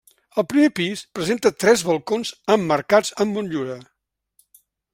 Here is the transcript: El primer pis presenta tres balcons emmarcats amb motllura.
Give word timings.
El 0.41 0.45
primer 0.53 0.69
pis 0.77 1.03
presenta 1.17 1.51
tres 1.63 1.83
balcons 1.89 2.31
emmarcats 2.55 3.13
amb 3.27 3.39
motllura. 3.41 3.77